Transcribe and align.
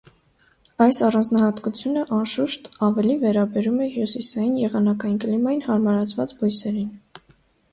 Այս 0.83 1.01
առանձնահատկությունը, 1.07 2.05
անշուշտ, 2.17 2.69
ավելի 2.87 3.17
վերաբերում 3.25 3.77
է 3.83 3.91
հյուսիսային 3.97 4.57
եղանակային 4.63 5.21
կլիմային 5.27 5.63
հարմարված 5.67 6.35
բույսերին։ 6.41 6.91